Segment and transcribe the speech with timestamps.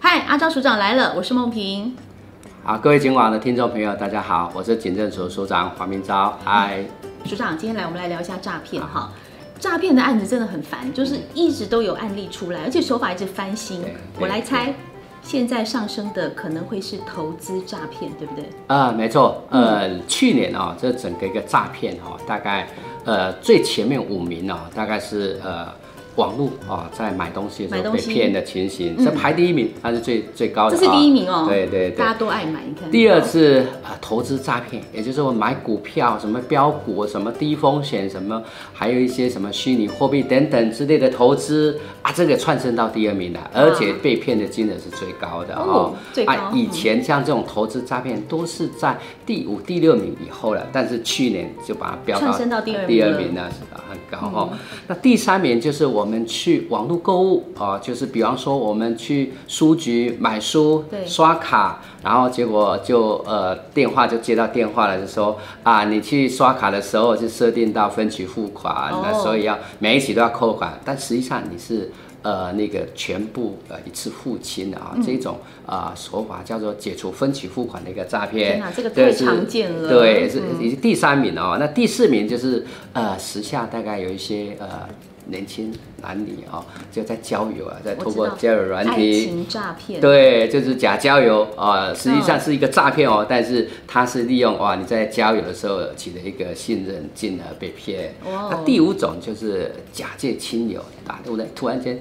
[0.00, 1.92] 嗨，阿昭署长来了，我是梦萍。
[2.62, 6.38] 好，各位警网的听众朋友，大家好，我是警政署署长黄明昭。
[6.44, 6.84] 嗨，
[7.24, 9.10] 署长，今天来我们来聊一下诈骗哈。
[9.58, 13.84] 诈骗的案子真的很烦，就是一直都有案例出来，而且手法一直翻新。
[14.20, 14.72] 我来猜，
[15.20, 18.44] 现在上升的可能会是投资诈骗，对不对？
[18.68, 19.42] 啊，没错。
[19.50, 22.68] 呃，去年啊，这整个一个诈骗哈，大概
[23.04, 25.66] 呃最前面五名哦，大概是呃。
[26.18, 30.76] 网络啊，在买东西的时候被骗的情形，这排第一名，它是最最高的。
[30.76, 31.46] 这是第一名哦。
[31.48, 32.90] 对对对，大家都爱买，你看。
[32.90, 38.42] 第二次啊，投资诈骗，也就是我买股票，什么标股，什么低风险，什么
[38.72, 45.94] 还有一些什么虚拟货币等等之类的投资啊，这个窜升到第二名了，而且被骗的金额是最高的哦。
[46.12, 46.34] 最高。
[46.52, 53.84] 以前像这种投资诈骗都是在第五、第六名以后了，但是去年就把它飙到第二第二名了，是吧？
[53.88, 54.50] 很高哦。
[54.88, 56.07] 那第三名就是我。
[56.08, 78.52] 我们去网络购物啊，就是比方说我们去书局买书，刷卡，然后结果就呃电话就接到电话了，就说啊，你去刷卡的时候就设定到分期付款，那所以要每一期都要扣款，但实际上你是呃那个全部呃一次付清的啊，这种啊手法叫做解除分期付款的一个诈骗。
[78.52, 79.90] 天哪，这个太常见了。
[79.90, 84.88] 对，是已经第三名哦，那第四名就是呃时下大概有一些呃。
[85.28, 98.14] 年轻男女啊，就在交友啊，在通过交友软体，情诈骗，对，就是假交友啊，实际上是一个诈骗哦，但是他是利用哇，你在交友的时候起了一个信任，进而被骗。
[98.24, 101.46] 那第五种就是假借亲友打突然？
[101.54, 101.98] 突然间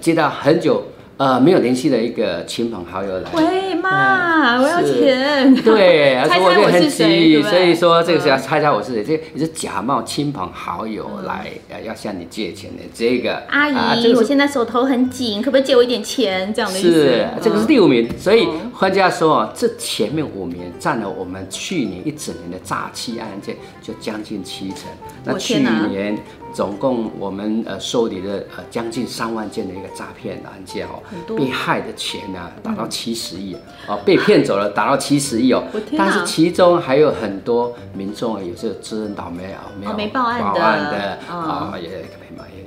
[0.00, 0.82] 接到很久。
[1.18, 5.54] 呃，没有联系的一个亲朋好友来，喂妈，我要钱。
[5.62, 7.42] 对， 猜猜我是谁？
[7.42, 16.52] 所以说这个是要猜猜我是谁，这也是假冒亲朋好友来呃要向你借钱的这个阿姨，我现在手头很紧，可不可以借我一点钱？
[16.52, 16.90] 这样的意思。
[16.90, 18.06] 是，这个是第五名。
[18.18, 24.80] 所以换句话说，这前面五名占了我们去年一整年的诈欺案件就将近七成。
[25.24, 26.18] 那去年。
[26.56, 31.02] 总共我们呃受理了呃将近三万件的一个诈骗案件哦，
[31.36, 33.54] 被害的钱呢达到七十亿
[33.86, 35.62] 哦，被骗走了达到七十亿哦，
[35.98, 40.40] 但是其中还有很多民众啊也是知恩倒霉啊，没有报案
[40.90, 41.18] 的。
[41.28, 41.98] 啊也也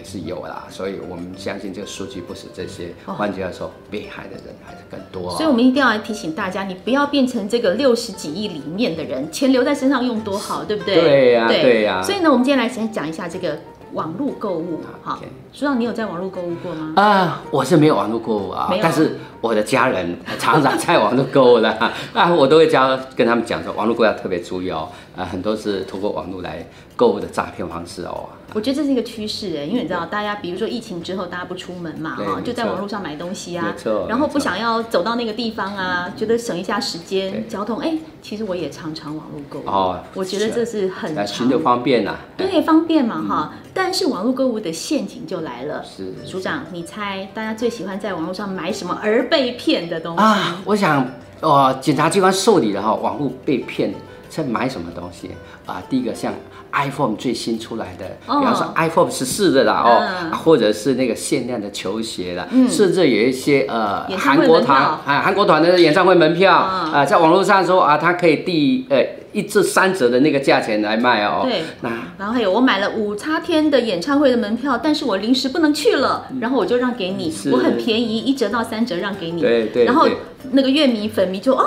[0.00, 5.30] 也是有啦，所以我们相信这个数据不是这些，换句话说，被害的人还是更多。
[5.36, 10.94] 所以我们一定要来提醒大家，你不要变成这个六十几亿里面的人，钱留在身上用多好，对不对？
[10.94, 12.02] 对呀，对呀。
[12.02, 13.58] 所以呢，我们今天来先讲一下这个。
[13.92, 15.18] 网络购物，好，
[15.52, 16.92] 苏长，你有在网络购物过吗？
[16.96, 21.70] 啊，我是没有网络购物啊，但是我的家人常常在网络购物的，
[22.14, 28.28] 啊，我都会教跟他们讲说，网络购物要特别注意哦，啊，很多是通过网络来购物的诈骗方式哦。
[28.52, 33.74] 我觉得这是一个趋势哎，因为你知道，大家比如说疫情之后，大家不出门嘛，哈，就在网络上买东西啊，
[34.08, 50.22] 然后不想要走到那个地方啊，觉得省一下时间、交通，哎，其实我也常常网络购物哦，我觉得这是很寻的方便呐，对，方便嘛，哈，但是网络购物的陷阱就来了，是署长，你猜大家最喜欢在网络上买什么而被骗的东西？
[50.22, 50.60] 啊？
[50.66, 51.02] 我想，
[51.40, 53.90] 哦，检察机关受理的哈，网络被骗
[54.28, 55.30] 在买什么东西？
[55.64, 55.82] 啊？
[55.88, 56.34] 第一个像。
[56.72, 71.42] iPhone 最新出来的，比方说 iPhone 十四的啦哦，或者是那个限量的球鞋啦，甚至有一些呃韩国团啊韩国团的演唱会门票啊，在网络上说啊，它可以第呃一至三折的那个价钱来卖哦。
[71.44, 79.40] 对，那然后还有我买了五叉天的演唱会的门票，但是我临时不能去了，然后我就让给你，我很便宜，一折到三折让给你。
[79.40, 79.84] 对对。
[79.84, 80.08] 然后
[80.52, 81.64] 那个乐迷粉迷就哦。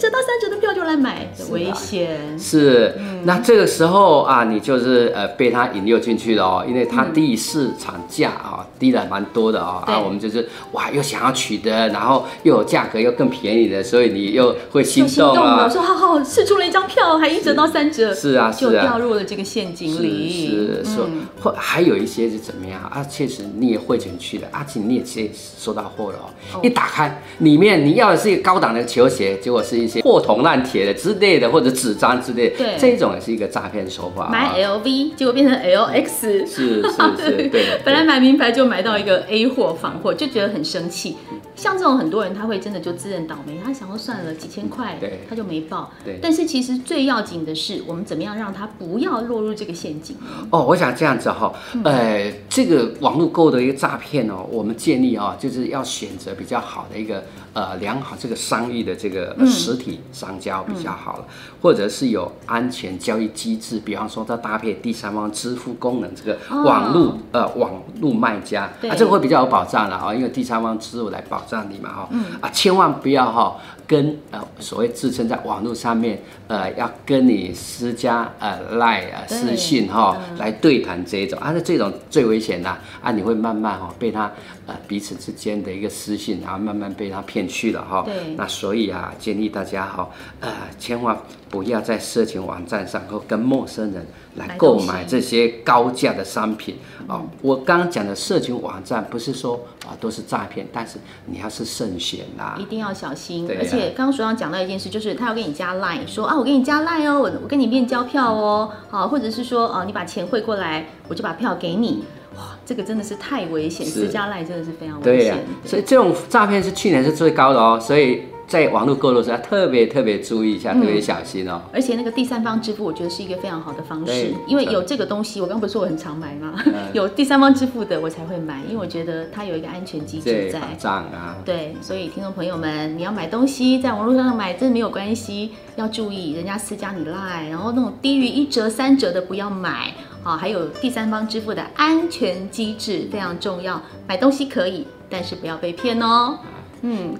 [0.00, 2.94] 折到三折的票就来买，危险是。
[3.24, 9.82] 那这个时候啊，你就是呃被他引诱进去了哦，因为他低市场价啊，低了蛮多的哦。
[9.86, 15.68] 啊，我们就是哇，又想要取得，然后又有价格又更便宜的，所以你又会心动啊。
[15.68, 20.48] 说好好试出了一张票，还一折到三折，是啊，就掉入了这个陷阱里。
[20.48, 21.08] 是说，
[21.40, 23.04] 或还有一些是怎么样啊？
[23.08, 26.60] 确实你也汇钱去了，而且你也直接收到货了哦。
[26.62, 29.60] 一打开里面你要的是一个高档的球鞋，结果。
[29.60, 34.28] 是一些破铜烂铁的之类的，或者纸张之类的，对，这种也是一个诈骗手法。
[34.30, 36.86] 买 LV 结果变成 LX，是是
[37.18, 37.80] 是，对。
[37.84, 41.16] 本来买名牌就买到一个 A 货仿货，就觉得很生气。
[41.56, 45.90] 像这种很多人他会真的就自认倒霉，他想说算了几千块，对，他就没报。
[46.04, 46.18] 对。
[46.22, 50.16] 但是其实最要紧的是，我们怎么样让他不要落入这个陷阱？
[50.50, 51.52] 哦，我想这样子哈，
[51.84, 57.22] 呃，这个网络购的一个诈骗哦，我们建议啊，就是要选择比较好的一个
[57.52, 59.36] 呃良好这个商誉的这个。
[59.46, 61.24] 实体商家比较好了，
[61.60, 73.56] 或者是有安全交易机制，比方说它搭配第三方支付功能，这个网络呃网络卖家啊，这个会比较有保障了啊，因为第三方支付来保障你嘛哈，嗯啊千万不要哈。
[73.90, 76.16] 跟呃所谓自称在网络上面
[76.46, 82.70] 呃要跟你私加呃赖啊私信哈来对谈这一种啊，那这种最危险的
[83.02, 84.30] 啊，你会慢慢哈被他
[84.68, 88.04] 呃彼此之间的一个私信，然后慢慢被他骗去了哈。
[88.06, 88.14] 对。
[88.36, 90.08] 那所以啊，建议大家哈
[90.40, 91.16] 呃千万
[91.50, 94.06] 不要在色情网站上或跟陌生人
[94.36, 96.76] 来购买这些高价的商品
[97.06, 97.20] 啊。
[97.42, 103.90] 我刚刚讲的色情网站不是说啊都是诈骗，但是你要是慎选啦，一定要小心，而且。
[103.90, 112.04] 刚刚所长讲到一件事，就是他要给你加 line，说啊，我给你加 line 哦，我我跟你面交票哦，好，或者是说啊，你把钱汇过来，我就把票给你，
[112.36, 115.44] 哇，这个真的是太危险，私加 line 真的是非常危险。
[115.64, 118.22] 所以这种诈骗是去年是最高的哦，所以。
[118.50, 121.62] 在网络购物时要特别特别注意一下，特别小心哦。
[121.72, 126.60] 而且那个第三方支付，我觉得是一个非常好的方式，因为有这个东西，我刚刚不是说我很常买吗？
[126.92, 130.58] 有第三方支付的我才会买，因为我觉得它有一个安全机制在。
[130.58, 131.36] 保障啊。
[131.44, 139.94] 对，所以听众朋友们，你要买东西在网络上买，真的没有关系，要注意人家私加你赖，然后那种低于一折、三折的不要买
[140.24, 140.36] 啊。
[140.36, 146.36] 还有第三方支付的安全机制非常重要，买东西可以，但是不要被骗哦。
[146.82, 147.14] 嗯。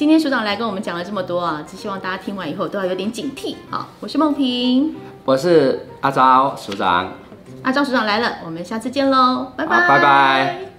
[0.00, 3.56] 今天署长来跟我们讲了这么多啊，只希望大家听完以后都要有点警惕。
[3.68, 7.12] 好，我是梦萍，我是阿昭署长，
[7.62, 10.69] 阿昭署长来了，我们下次见喽，拜拜，拜拜。